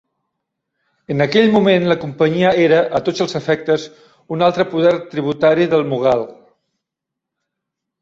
[1.15, 3.87] En aquell moment la Companyia era, a tots els efectes,
[4.39, 6.29] un altre poder tributari del Mughal.